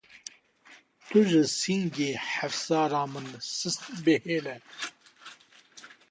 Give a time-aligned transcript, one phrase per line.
[1.07, 4.55] Tu jî singê hefsare min sist bihêle.